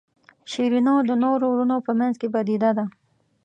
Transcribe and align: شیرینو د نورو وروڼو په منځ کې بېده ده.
شیرینو 0.51 0.95
د 1.09 1.11
نورو 1.23 1.45
وروڼو 1.51 1.77
په 1.87 1.91
منځ 1.99 2.15
کې 2.21 2.27
بېده 2.33 2.71
ده. 2.77 2.85